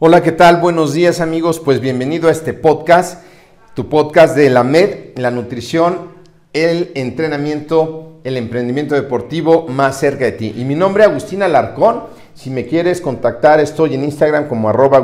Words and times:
Hola, 0.00 0.24
¿qué 0.24 0.32
tal? 0.32 0.56
Buenos 0.56 0.92
días 0.92 1.20
amigos, 1.20 1.60
pues 1.60 1.78
bienvenido 1.78 2.26
a 2.26 2.32
este 2.32 2.52
podcast, 2.52 3.22
tu 3.74 3.88
podcast 3.88 4.34
de 4.34 4.50
la 4.50 4.64
MED, 4.64 5.16
la 5.16 5.30
nutrición, 5.30 6.10
el 6.52 6.90
entrenamiento, 6.96 8.18
el 8.24 8.36
emprendimiento 8.36 8.96
deportivo 8.96 9.68
más 9.68 10.00
cerca 10.00 10.24
de 10.24 10.32
ti. 10.32 10.52
Y 10.56 10.64
mi 10.64 10.74
nombre 10.74 11.04
es 11.04 11.10
Agustín 11.10 11.44
Alarcón. 11.44 12.02
Si 12.34 12.50
me 12.50 12.66
quieres 12.66 13.00
contactar, 13.00 13.60
estoy 13.60 13.94
en 13.94 14.02
Instagram 14.02 14.48
como 14.48 14.68
arroba 14.68 14.98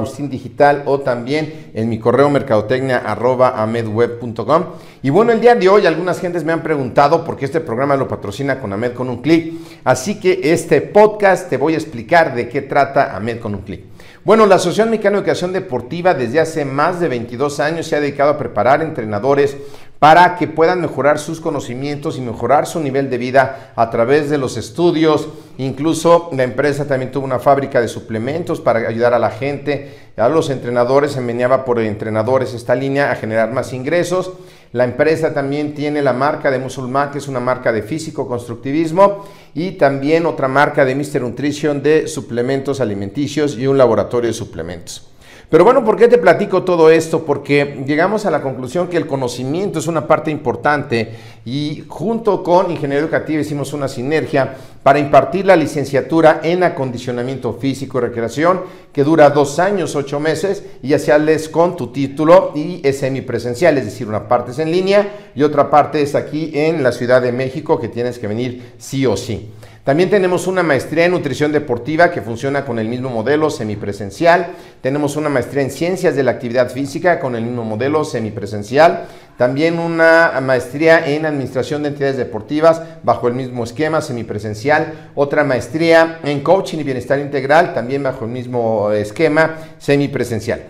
o 0.86 0.98
también 0.98 1.70
en 1.72 1.88
mi 1.88 2.00
correo 2.00 2.28
mercadotecnia 2.28 3.04
amedweb.com. 3.06 4.64
Y 5.04 5.10
bueno, 5.10 5.30
el 5.30 5.40
día 5.40 5.54
de 5.54 5.68
hoy 5.68 5.86
algunas 5.86 6.18
gentes 6.18 6.42
me 6.42 6.52
han 6.52 6.64
preguntado 6.64 7.24
por 7.24 7.36
qué 7.36 7.44
este 7.44 7.60
programa 7.60 7.94
lo 7.94 8.08
patrocina 8.08 8.58
con 8.58 8.72
Amed 8.72 8.94
con 8.94 9.08
un 9.08 9.22
clic. 9.22 9.52
Así 9.84 10.18
que 10.18 10.40
este 10.52 10.80
podcast 10.80 11.48
te 11.48 11.58
voy 11.58 11.74
a 11.74 11.76
explicar 11.76 12.34
de 12.34 12.48
qué 12.48 12.62
trata 12.62 13.14
Amed 13.14 13.38
con 13.38 13.54
un 13.54 13.60
clic. 13.60 13.89
Bueno, 14.22 14.44
la 14.44 14.56
Asociación 14.56 14.90
Mexicana 14.90 15.14
de 15.14 15.20
Educación 15.20 15.54
Deportiva 15.54 16.12
desde 16.12 16.40
hace 16.40 16.66
más 16.66 17.00
de 17.00 17.08
22 17.08 17.58
años 17.58 17.86
se 17.86 17.96
ha 17.96 18.00
dedicado 18.00 18.32
a 18.32 18.36
preparar 18.36 18.82
entrenadores 18.82 19.56
para 19.98 20.36
que 20.36 20.46
puedan 20.46 20.82
mejorar 20.82 21.18
sus 21.18 21.40
conocimientos 21.40 22.18
y 22.18 22.20
mejorar 22.20 22.66
su 22.66 22.80
nivel 22.80 23.08
de 23.08 23.16
vida 23.16 23.72
a 23.76 23.88
través 23.88 24.28
de 24.28 24.36
los 24.36 24.58
estudios. 24.58 25.28
Incluso 25.56 26.28
la 26.34 26.42
empresa 26.42 26.86
también 26.86 27.10
tuvo 27.10 27.24
una 27.24 27.38
fábrica 27.38 27.80
de 27.80 27.88
suplementos 27.88 28.60
para 28.60 28.80
ayudar 28.80 29.14
a 29.14 29.18
la 29.18 29.30
gente, 29.30 30.10
a 30.18 30.28
los 30.28 30.50
entrenadores, 30.50 31.12
se 31.12 31.22
meneaba 31.22 31.64
por 31.64 31.80
entrenadores 31.80 32.52
esta 32.52 32.74
línea 32.74 33.10
a 33.10 33.16
generar 33.16 33.50
más 33.54 33.72
ingresos. 33.72 34.32
La 34.72 34.84
empresa 34.84 35.34
también 35.34 35.74
tiene 35.74 36.00
la 36.00 36.12
marca 36.12 36.50
de 36.50 36.60
Musulmán, 36.60 37.10
que 37.10 37.18
es 37.18 37.26
una 37.26 37.40
marca 37.40 37.72
de 37.72 37.82
físico 37.82 38.28
constructivismo, 38.28 39.24
y 39.52 39.72
también 39.72 40.26
otra 40.26 40.46
marca 40.46 40.84
de 40.84 40.94
Mr. 40.94 41.22
Nutrition 41.22 41.82
de 41.82 42.06
suplementos 42.06 42.80
alimenticios 42.80 43.58
y 43.58 43.66
un 43.66 43.76
laboratorio 43.76 44.28
de 44.28 44.34
suplementos. 44.34 45.09
Pero 45.50 45.64
bueno, 45.64 45.84
¿por 45.84 45.96
qué 45.96 46.06
te 46.06 46.16
platico 46.16 46.62
todo 46.62 46.90
esto? 46.90 47.24
Porque 47.24 47.82
llegamos 47.84 48.24
a 48.24 48.30
la 48.30 48.40
conclusión 48.40 48.86
que 48.86 48.96
el 48.96 49.08
conocimiento 49.08 49.80
es 49.80 49.88
una 49.88 50.06
parte 50.06 50.30
importante 50.30 51.10
y 51.44 51.82
junto 51.88 52.44
con 52.44 52.70
Ingeniería 52.70 53.00
Educativa 53.00 53.40
hicimos 53.40 53.72
una 53.72 53.88
sinergia 53.88 54.54
para 54.84 55.00
impartir 55.00 55.46
la 55.46 55.56
licenciatura 55.56 56.40
en 56.44 56.62
acondicionamiento 56.62 57.52
físico 57.54 57.98
y 57.98 58.02
recreación 58.02 58.60
que 58.92 59.02
dura 59.02 59.30
dos 59.30 59.58
años, 59.58 59.96
ocho 59.96 60.20
meses 60.20 60.62
y 60.84 60.94
hacerles 60.94 61.48
con 61.48 61.74
tu 61.74 61.88
título 61.88 62.52
y 62.54 62.80
es 62.86 63.00
semipresencial, 63.00 63.76
es 63.76 63.86
decir, 63.86 64.06
una 64.06 64.28
parte 64.28 64.52
es 64.52 64.60
en 64.60 64.70
línea 64.70 65.32
y 65.34 65.42
otra 65.42 65.68
parte 65.68 66.00
es 66.00 66.14
aquí 66.14 66.52
en 66.54 66.84
la 66.84 66.92
Ciudad 66.92 67.20
de 67.20 67.32
México 67.32 67.80
que 67.80 67.88
tienes 67.88 68.20
que 68.20 68.28
venir 68.28 68.74
sí 68.78 69.04
o 69.04 69.16
sí. 69.16 69.50
También 69.84 70.10
tenemos 70.10 70.46
una 70.46 70.62
maestría 70.62 71.06
en 71.06 71.12
nutrición 71.12 71.52
deportiva 71.52 72.10
que 72.10 72.20
funciona 72.20 72.66
con 72.66 72.78
el 72.78 72.86
mismo 72.86 73.08
modelo 73.08 73.48
semipresencial. 73.48 74.48
Tenemos 74.82 75.16
una 75.16 75.30
maestría 75.30 75.62
en 75.62 75.70
ciencias 75.70 76.14
de 76.14 76.22
la 76.22 76.32
actividad 76.32 76.70
física 76.70 77.18
con 77.18 77.34
el 77.34 77.44
mismo 77.44 77.64
modelo 77.64 78.04
semipresencial. 78.04 79.06
También 79.38 79.78
una 79.78 80.38
maestría 80.42 81.08
en 81.08 81.24
administración 81.24 81.82
de 81.82 81.88
entidades 81.88 82.18
deportivas 82.18 82.82
bajo 83.02 83.26
el 83.26 83.32
mismo 83.32 83.64
esquema 83.64 84.02
semipresencial. 84.02 85.10
Otra 85.14 85.44
maestría 85.44 86.20
en 86.24 86.40
coaching 86.40 86.78
y 86.78 86.84
bienestar 86.84 87.18
integral 87.18 87.72
también 87.72 88.02
bajo 88.02 88.26
el 88.26 88.32
mismo 88.32 88.92
esquema 88.92 89.56
semipresencial. 89.78 90.60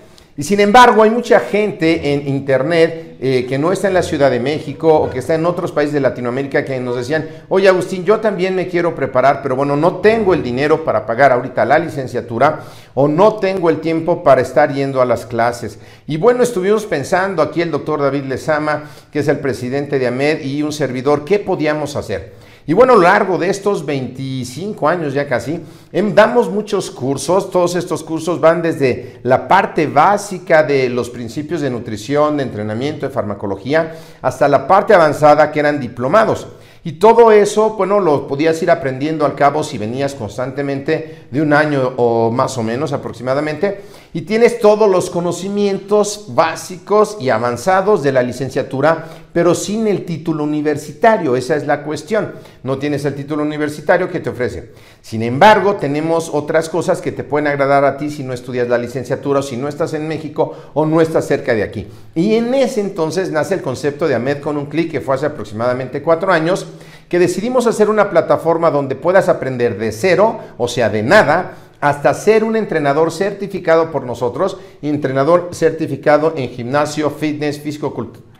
Y 0.41 0.43
sin 0.43 0.59
embargo, 0.59 1.03
hay 1.03 1.11
mucha 1.11 1.39
gente 1.39 2.15
en 2.15 2.27
Internet 2.27 3.19
eh, 3.21 3.45
que 3.47 3.59
no 3.59 3.73
está 3.73 3.89
en 3.89 3.93
la 3.93 4.03
Ciudad 4.03 4.31
de 4.31 4.41
México 4.41 4.89
o 4.89 5.11
que 5.11 5.19
está 5.19 5.35
en 5.35 5.45
otros 5.45 5.71
países 5.71 5.93
de 5.93 6.01
Latinoamérica 6.01 6.65
que 6.65 6.81
nos 6.81 6.97
decían, 6.97 7.29
oye 7.51 7.69
Agustín, 7.69 8.07
yo 8.07 8.21
también 8.21 8.55
me 8.55 8.67
quiero 8.67 8.95
preparar, 8.95 9.43
pero 9.43 9.55
bueno, 9.55 9.77
no 9.77 9.97
tengo 9.97 10.33
el 10.33 10.43
dinero 10.43 10.83
para 10.83 11.05
pagar 11.05 11.33
ahorita 11.33 11.67
la 11.67 11.79
licenciatura 11.79 12.61
o 12.95 13.07
no 13.07 13.35
tengo 13.35 13.69
el 13.69 13.81
tiempo 13.81 14.23
para 14.23 14.41
estar 14.41 14.73
yendo 14.73 15.03
a 15.03 15.05
las 15.05 15.27
clases. 15.27 15.79
Y 16.07 16.17
bueno, 16.17 16.43
estuvimos 16.43 16.87
pensando 16.87 17.43
aquí 17.43 17.61
el 17.61 17.71
doctor 17.71 18.01
David 18.01 18.25
Lezama, 18.25 18.85
que 19.13 19.19
es 19.19 19.29
el 19.29 19.41
presidente 19.41 19.99
de 19.99 20.07
AMED 20.07 20.41
y 20.41 20.63
un 20.63 20.73
servidor, 20.73 21.27
¿qué 21.27 21.39
podíamos 21.39 21.97
hacer? 21.97 22.33
Y 22.71 22.73
bueno, 22.73 22.93
a 22.93 22.97
lo 22.97 23.03
largo 23.03 23.37
de 23.37 23.51
estos 23.51 23.85
25 23.85 24.89
años 24.89 25.13
ya 25.13 25.27
casi, 25.27 25.61
em, 25.91 26.15
damos 26.15 26.49
muchos 26.49 26.89
cursos. 26.93 27.51
Todos 27.51 27.75
estos 27.75 28.05
cursos 28.05 28.41
van 28.41 28.63
desde 28.63 29.19
la 29.25 29.49
parte 29.49 29.89
básica 29.89 30.63
de 30.63 30.89
los 30.89 31.11
principios 31.11 31.63
de 31.63 31.71
nutrición, 31.71 32.37
de 32.37 32.45
entrenamiento, 32.45 33.09
de 33.09 33.13
farmacología, 33.13 33.97
hasta 34.23 34.47
la 34.47 34.69
parte 34.69 34.95
avanzada 34.95 35.51
que 35.51 35.59
eran 35.59 35.81
diplomados. 35.81 36.47
Y 36.83 36.93
todo 36.93 37.31
eso, 37.31 37.71
bueno, 37.71 38.01
lo 38.01 38.27
podías 38.27 38.63
ir 38.63 38.71
aprendiendo 38.71 39.27
al 39.27 39.35
cabo 39.35 39.63
si 39.63 39.77
venías 39.77 40.15
constantemente 40.15 41.27
de 41.31 41.43
un 41.43 41.53
año 41.53 41.93
o 41.97 42.31
más 42.31 42.57
o 42.57 42.63
menos 42.63 42.95
aproximadamente. 42.95 43.83
Y 44.13 44.23
tienes 44.23 44.59
todos 44.59 44.91
los 44.91 45.09
conocimientos 45.09 46.25
básicos 46.31 47.17
y 47.21 47.29
avanzados 47.29 48.03
de 48.03 48.11
la 48.11 48.25
licenciatura, 48.25 49.07
pero 49.33 49.55
sin 49.55 49.87
el 49.87 50.05
título 50.05 50.43
universitario. 50.43 51.37
Esa 51.37 51.55
es 51.55 51.67
la 51.67 51.85
cuestión. 51.85 52.33
No 52.65 52.79
tienes 52.79 53.05
el 53.05 53.15
título 53.15 53.45
universitario 53.45 54.11
que 54.11 54.19
te 54.19 54.31
ofrece. 54.31 54.73
Sin 55.01 55.23
embargo, 55.23 55.77
tenemos 55.77 56.31
otras 56.33 56.69
cosas 56.69 57.01
que 57.01 57.13
te 57.13 57.23
pueden 57.23 57.47
agradar 57.47 57.85
a 57.85 57.99
ti 57.99 58.11
si 58.11 58.25
no 58.25 58.33
estudias 58.33 58.69
la 58.69 58.79
licenciatura 58.79 59.41
o 59.41 59.43
si 59.45 59.57
no 59.57 59.69
estás 59.69 59.95
en 59.95 60.09
México 60.09 60.57
o 60.75 60.87
no 60.87 61.01
estás 61.01 61.29
cerca 61.29 61.55
de 61.55 61.63
aquí. 61.63 61.87
Y 62.17 62.35
en 62.35 62.53
ese 62.55 62.81
entonces 62.81 63.31
nace 63.31 63.55
el 63.55 63.63
concepto 63.63 64.09
de 64.09 64.17
AMED 64.17 64.41
con 64.41 64.57
un 64.57 64.67
clic 64.67 64.91
que 64.91 65.01
fue 65.01 65.15
hace 65.15 65.27
aproximadamente 65.27 66.03
cuatro 66.03 66.33
años 66.33 66.67
que 67.11 67.19
decidimos 67.19 67.67
hacer 67.67 67.91
una 67.91 68.09
plataforma 68.09 68.71
donde 68.71 68.95
puedas 68.95 69.29
aprender 69.29 69.77
de 69.79 69.91
cero, 69.91 70.39
o 70.57 70.69
sea, 70.69 70.89
de 70.89 71.03
nada, 71.03 71.57
hasta 71.81 72.15
ser 72.15 72.45
un 72.45 72.55
entrenador 72.55 73.11
certificado 73.11 73.91
por 73.91 74.05
nosotros, 74.05 74.59
entrenador 74.81 75.49
certificado 75.53 76.35
en 76.37 76.51
gimnasio, 76.51 77.11
fitness, 77.11 77.61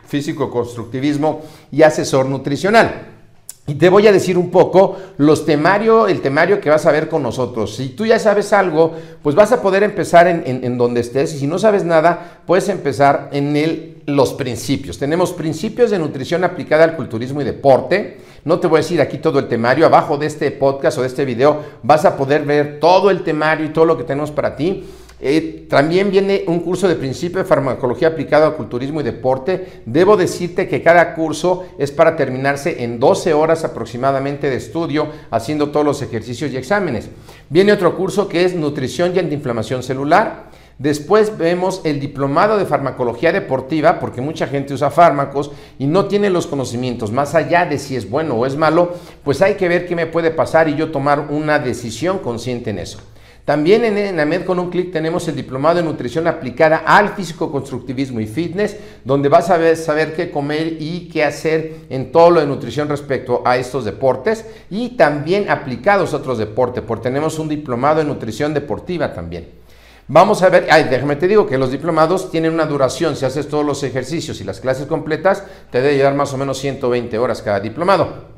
físico-constructivismo 0.07 1.41
y 1.69 1.81
asesor 1.81 2.27
nutricional. 2.27 3.10
Y 3.71 3.75
te 3.75 3.87
voy 3.87 4.05
a 4.05 4.11
decir 4.11 4.37
un 4.37 4.51
poco 4.51 4.97
los 5.15 5.45
temario, 5.45 6.05
el 6.07 6.19
temario 6.19 6.59
que 6.59 6.69
vas 6.69 6.85
a 6.85 6.91
ver 6.91 7.07
con 7.07 7.23
nosotros. 7.23 7.73
Si 7.77 7.87
tú 7.87 8.05
ya 8.05 8.19
sabes 8.19 8.51
algo, 8.51 8.93
pues 9.23 9.33
vas 9.33 9.53
a 9.53 9.61
poder 9.61 9.83
empezar 9.83 10.27
en, 10.27 10.43
en 10.45 10.77
donde 10.77 10.99
estés. 10.99 11.33
Y 11.35 11.39
si 11.39 11.47
no 11.47 11.57
sabes 11.57 11.85
nada, 11.85 12.41
puedes 12.45 12.67
empezar 12.67 13.29
en 13.31 13.55
el, 13.55 14.01
los 14.07 14.33
principios. 14.33 14.97
Tenemos 14.97 15.31
principios 15.31 15.89
de 15.89 15.99
nutrición 15.99 16.43
aplicada 16.43 16.83
al 16.83 16.97
culturismo 16.97 17.41
y 17.41 17.45
deporte. 17.45 18.17
No 18.43 18.59
te 18.59 18.67
voy 18.67 18.79
a 18.79 18.81
decir 18.81 18.99
aquí 18.99 19.19
todo 19.19 19.39
el 19.39 19.47
temario. 19.47 19.85
Abajo 19.85 20.17
de 20.17 20.25
este 20.25 20.51
podcast 20.51 20.97
o 20.97 21.01
de 21.01 21.07
este 21.07 21.23
video 21.23 21.61
vas 21.81 22.03
a 22.03 22.17
poder 22.17 22.43
ver 22.43 22.77
todo 22.81 23.09
el 23.09 23.23
temario 23.23 23.65
y 23.65 23.69
todo 23.69 23.85
lo 23.85 23.97
que 23.97 24.03
tenemos 24.03 24.31
para 24.31 24.53
ti. 24.57 24.83
Eh, 25.23 25.67
también 25.69 26.09
viene 26.09 26.43
un 26.47 26.61
curso 26.61 26.87
de 26.87 26.95
principio 26.95 27.37
de 27.37 27.45
farmacología 27.45 28.07
aplicado 28.07 28.47
al 28.47 28.55
culturismo 28.55 29.01
y 29.01 29.03
deporte. 29.03 29.83
Debo 29.85 30.17
decirte 30.17 30.67
que 30.67 30.81
cada 30.81 31.13
curso 31.13 31.65
es 31.77 31.91
para 31.91 32.15
terminarse 32.15 32.83
en 32.83 32.99
12 32.99 33.33
horas 33.33 33.63
aproximadamente 33.63 34.49
de 34.49 34.55
estudio, 34.55 35.09
haciendo 35.29 35.69
todos 35.69 35.85
los 35.85 36.01
ejercicios 36.01 36.51
y 36.51 36.57
exámenes. 36.57 37.09
Viene 37.49 37.71
otro 37.71 37.95
curso 37.95 38.27
que 38.27 38.43
es 38.43 38.55
nutrición 38.55 39.13
y 39.15 39.19
antiinflamación 39.19 39.83
celular. 39.83 40.49
Después 40.79 41.37
vemos 41.37 41.81
el 41.83 41.99
diplomado 41.99 42.57
de 42.57 42.65
farmacología 42.65 43.31
deportiva, 43.31 43.99
porque 43.99 44.19
mucha 44.19 44.47
gente 44.47 44.73
usa 44.73 44.89
fármacos 44.89 45.51
y 45.77 45.85
no 45.85 46.05
tiene 46.05 46.31
los 46.31 46.47
conocimientos, 46.47 47.11
más 47.11 47.35
allá 47.35 47.65
de 47.65 47.77
si 47.77 47.95
es 47.95 48.09
bueno 48.09 48.33
o 48.33 48.47
es 48.47 48.55
malo, 48.55 48.95
pues 49.23 49.43
hay 49.43 49.53
que 49.53 49.67
ver 49.67 49.85
qué 49.85 49.95
me 49.95 50.07
puede 50.07 50.31
pasar 50.31 50.67
y 50.67 50.75
yo 50.75 50.89
tomar 50.89 51.27
una 51.29 51.59
decisión 51.59 52.17
consciente 52.17 52.71
en 52.71 52.79
eso. 52.79 52.97
También 53.45 53.83
en 53.83 53.97
ENAMED 53.97 54.45
con 54.45 54.59
un 54.59 54.69
clic 54.69 54.91
tenemos 54.91 55.27
el 55.27 55.35
diplomado 55.35 55.77
de 55.77 55.83
nutrición 55.83 56.27
aplicada 56.27 56.83
al 56.85 57.09
físico-constructivismo 57.15 58.19
y 58.19 58.27
fitness, 58.27 58.77
donde 59.03 59.29
vas 59.29 59.49
a 59.49 59.75
saber 59.75 60.13
qué 60.13 60.29
comer 60.29 60.77
y 60.79 61.09
qué 61.09 61.23
hacer 61.23 61.77
en 61.89 62.11
todo 62.11 62.29
lo 62.29 62.39
de 62.39 62.45
nutrición 62.45 62.87
respecto 62.87 63.41
a 63.43 63.57
estos 63.57 63.83
deportes 63.83 64.45
y 64.69 64.89
también 64.89 65.49
aplicados 65.49 66.13
a 66.13 66.17
otros 66.17 66.37
deportes, 66.37 66.83
porque 66.85 67.03
tenemos 67.03 67.39
un 67.39 67.49
diplomado 67.49 68.01
en 68.01 68.07
nutrición 68.07 68.53
deportiva 68.53 69.11
también. 69.11 69.49
Vamos 70.07 70.43
a 70.43 70.49
ver, 70.49 70.67
ay, 70.69 70.85
déjame 70.89 71.15
te 71.15 71.27
digo 71.27 71.47
que 71.47 71.57
los 71.57 71.71
diplomados 71.71 72.29
tienen 72.29 72.53
una 72.53 72.65
duración, 72.65 73.15
si 73.15 73.25
haces 73.25 73.47
todos 73.47 73.65
los 73.65 73.81
ejercicios 73.83 74.39
y 74.41 74.43
las 74.43 74.59
clases 74.59 74.85
completas, 74.85 75.43
te 75.71 75.81
debe 75.81 75.95
llevar 75.95 76.15
más 76.15 76.33
o 76.33 76.37
menos 76.37 76.59
120 76.59 77.17
horas 77.17 77.41
cada 77.41 77.59
diplomado. 77.59 78.30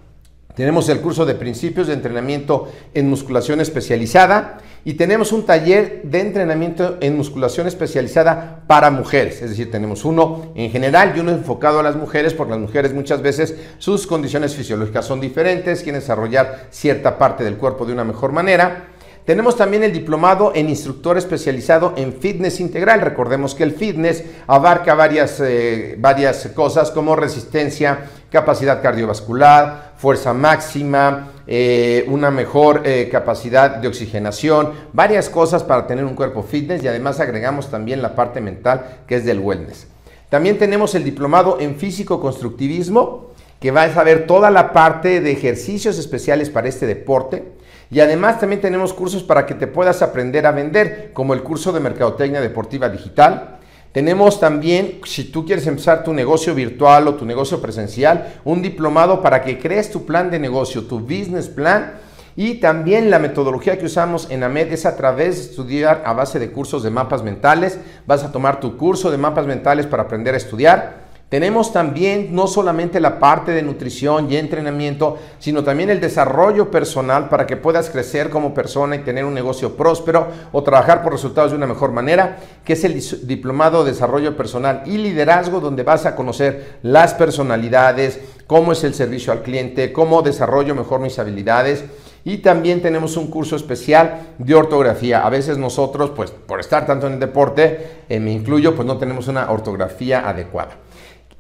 Tenemos 0.56 0.88
el 0.90 1.02
curso 1.02 1.26
de 1.26 1.34
principios 1.34 1.88
de 1.88 1.94
entrenamiento 1.94 2.72
en 2.94 3.10
musculación 3.10 3.60
especializada 3.60 4.60
y 4.86 4.94
tenemos 4.94 5.32
un 5.32 5.46
taller 5.46 6.02
de 6.04 6.20
entrenamiento 6.20 6.98
en 7.02 7.18
musculación 7.18 7.68
especializada 7.68 8.64
para 8.68 8.92
mujeres. 8.92 9.42
Es 9.42 9.50
decir, 9.50 9.72
tenemos 9.72 10.06
uno 10.06 10.52
en 10.54 10.70
general 10.70 11.14
y 11.16 11.22
uno 11.22 11.32
enfocado 11.32 11.80
a 11.80 11.84
las 11.84 11.96
mujeres, 11.96 12.36
porque 12.36 12.52
las 12.52 12.60
mujeres 12.60 12.94
muchas 12.94 13.22
veces 13.24 13.56
sus 13.80 14.06
condiciones 14.06 14.54
fisiológicas 14.56 15.06
son 15.06 15.20
diferentes, 15.20 15.82
quieren 15.82 16.02
desarrollar 16.02 16.68
cierta 16.70 17.18
parte 17.18 17.44
del 17.44 17.58
cuerpo 17.58 17.86
de 17.86 17.94
una 17.94 18.04
mejor 18.04 18.32
manera. 18.32 18.93
Tenemos 19.26 19.56
también 19.56 19.84
el 19.84 19.94
diplomado 19.94 20.52
en 20.54 20.68
instructor 20.70 21.18
especializado 21.18 21.94
en 21.96 22.12
fitness 22.12 22.60
integral. 22.60 23.00
Recordemos 23.00 23.56
que 23.56 23.64
el 23.64 23.72
fitness 23.72 24.22
abarca 24.48 24.96
varias, 24.96 25.40
eh, 25.40 25.96
varias 25.98 26.46
cosas 26.54 26.92
como 26.92 27.16
resistencia, 27.16 28.00
capacidad 28.30 28.82
cardiovascular, 28.82 29.94
fuerza 29.96 30.34
máxima, 30.34 31.32
eh, 31.48 32.04
una 32.10 32.32
mejor 32.32 32.82
eh, 32.84 33.08
capacidad 33.10 33.78
de 33.78 33.88
oxigenación, 33.88 34.74
varias 34.92 35.30
cosas 35.30 35.64
para 35.64 35.88
tener 35.88 36.04
un 36.04 36.16
cuerpo 36.16 36.44
fitness 36.44 36.84
y 36.84 36.90
además 36.90 37.22
agregamos 37.22 37.72
también 37.72 38.02
la 38.02 38.16
parte 38.16 38.42
mental 38.42 39.04
que 39.08 39.16
es 39.16 39.26
del 39.26 39.40
wellness. 39.40 39.88
También 40.30 40.58
tenemos 40.58 40.96
el 40.96 41.06
diplomado 41.06 41.60
en 41.62 41.76
físico 41.76 42.20
constructivismo 42.20 43.32
que 43.62 43.72
va 43.72 43.84
a 43.84 43.94
saber 43.94 44.28
toda 44.28 44.52
la 44.52 44.74
parte 44.74 45.22
de 45.22 45.32
ejercicios 45.32 45.98
especiales 45.98 46.50
para 46.50 46.68
este 46.68 46.86
deporte. 46.86 47.53
Y 47.92 48.00
además 48.00 48.40
también 48.40 48.62
tenemos 48.62 48.94
cursos 48.94 49.24
para 49.24 49.46
que 49.46 49.54
te 49.54 49.68
puedas 49.68 50.02
aprender 50.02 50.46
a 50.46 50.52
vender, 50.52 51.12
como 51.14 51.34
el 51.34 51.44
curso 51.44 51.72
de 51.72 51.80
Mercadotecnia 51.80 52.42
Deportiva 52.42 52.90
Digital. 52.90 53.60
Tenemos 53.92 54.40
también, 54.40 55.02
si 55.06 55.26
tú 55.26 55.46
quieres 55.46 55.68
empezar 55.68 56.04
tu 56.04 56.14
negocio 56.14 56.56
virtual 56.56 57.08
o 57.08 57.14
tu 57.14 57.26
negocio 57.26 57.62
presencial, 57.62 58.40
un 58.44 58.64
diplomado 58.64 59.22
para 59.22 59.44
que 59.44 59.60
crees 59.60 59.92
tu 59.92 60.06
plan 60.06 60.32
de 60.32 60.40
negocio, 60.40 60.86
tu 60.86 61.00
business 61.00 61.48
plan. 61.48 61.94
Y 62.36 62.56
también 62.56 63.12
la 63.12 63.20
metodología 63.20 63.78
que 63.78 63.86
usamos 63.86 64.32
en 64.32 64.44
AMED 64.44 64.74
es 64.74 64.88
a 64.88 64.96
través 64.96 65.36
de 65.36 65.52
estudiar 65.52 66.02
a 66.08 66.14
base 66.14 66.40
de 66.40 66.52
cursos 66.52 66.82
de 66.82 66.90
mapas 66.90 67.22
mentales. 67.22 67.78
Vas 68.08 68.24
a 68.24 68.32
tomar 68.32 68.60
tu 68.60 68.78
curso 68.78 69.12
de 69.12 69.20
mapas 69.20 69.46
mentales 69.46 69.86
para 69.86 70.04
aprender 70.04 70.34
a 70.34 70.38
estudiar. 70.38 71.03
Tenemos 71.34 71.74
también 71.74 72.28
no 72.36 72.46
solamente 72.46 73.00
la 73.00 73.18
parte 73.18 73.54
de 73.54 73.64
nutrición 73.64 74.32
y 74.32 74.38
entrenamiento, 74.38 75.18
sino 75.40 75.64
también 75.64 75.90
el 75.90 76.00
desarrollo 76.00 76.70
personal 76.70 77.28
para 77.28 77.48
que 77.48 77.58
puedas 77.58 77.90
crecer 77.90 78.30
como 78.30 78.54
persona 78.54 78.98
y 78.98 79.00
tener 79.00 79.26
un 79.26 79.34
negocio 79.34 79.76
próspero 79.76 80.28
o 80.52 80.62
trabajar 80.62 81.02
por 81.02 81.12
resultados 81.12 81.50
de 81.50 81.58
una 81.58 81.66
mejor 81.66 81.92
manera, 81.92 82.38
que 82.64 82.74
es 82.74 82.84
el 82.84 83.02
diplomado 83.26 83.84
de 83.84 83.94
desarrollo 83.94 84.38
personal 84.38 84.84
y 84.86 85.00
liderazgo, 85.00 85.60
donde 85.60 85.82
vas 85.82 86.06
a 86.06 86.16
conocer 86.16 86.78
las 86.84 87.16
personalidades, 87.16 88.20
cómo 88.46 88.72
es 88.72 88.84
el 88.84 88.94
servicio 88.94 89.34
al 89.34 89.42
cliente, 89.42 89.92
cómo 89.92 90.22
desarrollo 90.22 90.76
mejor 90.76 91.00
mis 91.00 91.18
habilidades. 91.18 91.84
Y 92.26 92.38
también 92.38 92.84
tenemos 92.84 93.18
un 93.18 93.32
curso 93.32 93.56
especial 93.56 94.36
de 94.38 94.54
ortografía. 94.54 95.26
A 95.26 95.32
veces 95.32 95.58
nosotros, 95.58 96.12
pues 96.12 96.30
por 96.30 96.60
estar 96.60 96.86
tanto 96.86 97.08
en 97.08 97.14
el 97.14 97.20
deporte, 97.20 98.04
eh, 98.08 98.20
me 98.20 98.32
incluyo, 98.32 98.76
pues 98.76 98.86
no 98.86 99.00
tenemos 99.00 99.28
una 99.28 99.50
ortografía 99.50 100.30
adecuada. 100.30 100.83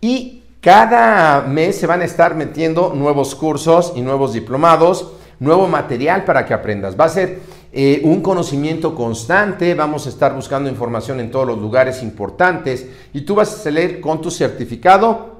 Y 0.03 0.43
cada 0.59 1.43
mes 1.43 1.77
se 1.77 1.87
van 1.87 2.01
a 2.01 2.03
estar 2.03 2.35
metiendo 2.35 2.91
nuevos 2.93 3.35
cursos 3.35 3.93
y 3.95 4.01
nuevos 4.01 4.33
diplomados, 4.33 5.13
nuevo 5.39 5.69
material 5.69 6.25
para 6.25 6.45
que 6.45 6.53
aprendas. 6.53 6.99
Va 6.99 7.05
a 7.05 7.09
ser 7.09 7.39
eh, 7.71 8.01
un 8.03 8.19
conocimiento 8.19 8.95
constante, 8.95 9.73
vamos 9.75 10.05
a 10.05 10.09
estar 10.09 10.35
buscando 10.35 10.69
información 10.69 11.21
en 11.21 11.31
todos 11.31 11.47
los 11.47 11.57
lugares 11.57 12.03
importantes 12.03 12.85
y 13.13 13.21
tú 13.21 13.35
vas 13.35 13.53
a 13.53 13.63
salir 13.63 14.01
con 14.01 14.19
tu 14.19 14.29
certificado 14.29 15.32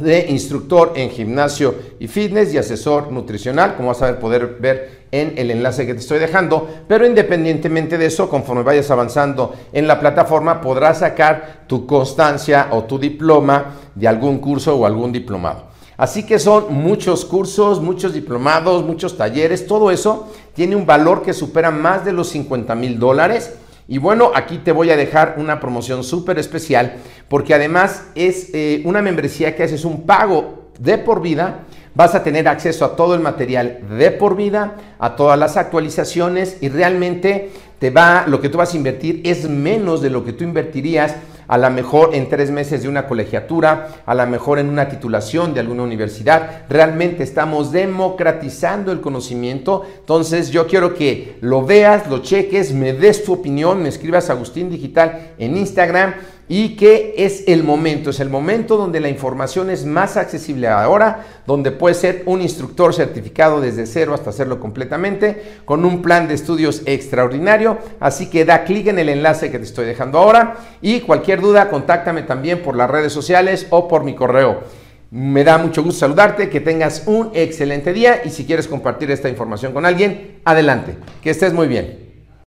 de 0.00 0.26
instructor 0.28 0.92
en 0.96 1.10
gimnasio 1.10 1.74
y 1.98 2.08
fitness 2.08 2.52
y 2.52 2.58
asesor 2.58 3.12
nutricional, 3.12 3.76
como 3.76 3.88
vas 3.88 4.02
a 4.02 4.18
poder 4.18 4.56
ver 4.58 5.00
en 5.12 5.34
el 5.36 5.50
enlace 5.50 5.86
que 5.86 5.94
te 5.94 6.00
estoy 6.00 6.18
dejando, 6.18 6.68
pero 6.88 7.06
independientemente 7.06 7.98
de 7.98 8.06
eso, 8.06 8.28
conforme 8.28 8.62
vayas 8.62 8.90
avanzando 8.90 9.54
en 9.72 9.86
la 9.86 10.00
plataforma, 10.00 10.60
podrás 10.60 11.00
sacar 11.00 11.64
tu 11.66 11.86
constancia 11.86 12.68
o 12.70 12.84
tu 12.84 12.98
diploma 12.98 13.74
de 13.94 14.08
algún 14.08 14.38
curso 14.38 14.76
o 14.76 14.86
algún 14.86 15.12
diplomado. 15.12 15.70
Así 15.96 16.22
que 16.22 16.38
son 16.38 16.72
muchos 16.72 17.26
cursos, 17.26 17.80
muchos 17.80 18.14
diplomados, 18.14 18.84
muchos 18.84 19.18
talleres, 19.18 19.66
todo 19.66 19.90
eso 19.90 20.28
tiene 20.54 20.74
un 20.74 20.86
valor 20.86 21.22
que 21.22 21.34
supera 21.34 21.70
más 21.70 22.04
de 22.04 22.12
los 22.12 22.28
50 22.28 22.74
mil 22.74 22.98
dólares 22.98 23.52
y 23.90 23.98
bueno, 23.98 24.30
aquí 24.36 24.58
te 24.58 24.70
voy 24.70 24.92
a 24.92 24.96
dejar 24.96 25.34
una 25.36 25.58
promoción 25.58 26.04
súper 26.04 26.38
especial 26.38 26.94
porque 27.28 27.54
además 27.54 28.04
es 28.14 28.50
eh, 28.54 28.82
una 28.84 29.02
membresía 29.02 29.56
que 29.56 29.64
haces 29.64 29.84
un 29.84 30.06
pago 30.06 30.70
de 30.78 30.96
por 30.96 31.20
vida. 31.20 31.64
Vas 31.96 32.14
a 32.14 32.22
tener 32.22 32.46
acceso 32.46 32.84
a 32.84 32.94
todo 32.94 33.16
el 33.16 33.20
material 33.20 33.80
de 33.98 34.12
por 34.12 34.36
vida, 34.36 34.76
a 35.00 35.16
todas 35.16 35.36
las 35.36 35.56
actualizaciones 35.56 36.58
y 36.60 36.68
realmente 36.68 37.50
te 37.80 37.90
va, 37.90 38.26
lo 38.28 38.40
que 38.40 38.48
tú 38.48 38.58
vas 38.58 38.74
a 38.74 38.76
invertir 38.76 39.22
es 39.24 39.48
menos 39.48 40.00
de 40.00 40.10
lo 40.10 40.24
que 40.24 40.34
tú 40.34 40.44
invertirías 40.44 41.16
a 41.50 41.58
lo 41.58 41.68
mejor 41.68 42.14
en 42.14 42.28
tres 42.28 42.52
meses 42.52 42.84
de 42.84 42.88
una 42.88 43.08
colegiatura, 43.08 44.02
a 44.06 44.14
lo 44.14 44.24
mejor 44.28 44.60
en 44.60 44.68
una 44.68 44.88
titulación 44.88 45.52
de 45.52 45.58
alguna 45.58 45.82
universidad. 45.82 46.62
Realmente 46.68 47.24
estamos 47.24 47.72
democratizando 47.72 48.92
el 48.92 49.00
conocimiento. 49.00 49.84
Entonces 49.98 50.50
yo 50.52 50.68
quiero 50.68 50.94
que 50.94 51.38
lo 51.40 51.66
veas, 51.66 52.08
lo 52.08 52.18
cheques, 52.18 52.72
me 52.72 52.92
des 52.92 53.24
tu 53.24 53.32
opinión, 53.32 53.82
me 53.82 53.88
escribas 53.88 54.30
Agustín 54.30 54.70
Digital 54.70 55.32
en 55.38 55.56
Instagram 55.56 56.14
y 56.52 56.74
que 56.74 57.14
es 57.16 57.44
el 57.46 57.62
momento, 57.62 58.10
es 58.10 58.18
el 58.18 58.28
momento 58.28 58.76
donde 58.76 58.98
la 58.98 59.08
información 59.08 59.70
es 59.70 59.86
más 59.86 60.16
accesible 60.16 60.66
ahora, 60.66 61.24
donde 61.46 61.70
puedes 61.70 61.98
ser 61.98 62.24
un 62.26 62.42
instructor 62.42 62.92
certificado 62.92 63.60
desde 63.60 63.86
cero 63.86 64.14
hasta 64.14 64.30
hacerlo 64.30 64.58
completamente, 64.58 65.60
con 65.64 65.84
un 65.84 66.02
plan 66.02 66.26
de 66.26 66.34
estudios 66.34 66.82
extraordinario. 66.86 67.78
Así 68.00 68.28
que 68.28 68.44
da 68.44 68.64
clic 68.64 68.88
en 68.88 68.98
el 68.98 69.10
enlace 69.10 69.52
que 69.52 69.58
te 69.60 69.64
estoy 69.64 69.86
dejando 69.86 70.18
ahora 70.18 70.56
y 70.82 71.02
cualquier 71.02 71.40
duda, 71.40 71.70
contáctame 71.70 72.22
también 72.22 72.62
por 72.62 72.74
las 72.74 72.90
redes 72.90 73.12
sociales 73.12 73.68
o 73.70 73.86
por 73.86 74.02
mi 74.02 74.16
correo. 74.16 74.64
Me 75.12 75.44
da 75.44 75.56
mucho 75.56 75.84
gusto 75.84 76.00
saludarte, 76.00 76.50
que 76.50 76.58
tengas 76.58 77.04
un 77.06 77.30
excelente 77.32 77.92
día 77.92 78.22
y 78.24 78.30
si 78.30 78.44
quieres 78.44 78.66
compartir 78.66 79.08
esta 79.12 79.28
información 79.28 79.72
con 79.72 79.86
alguien, 79.86 80.40
adelante, 80.44 80.96
que 81.22 81.30
estés 81.30 81.52
muy 81.52 81.68
bien. 81.68 82.09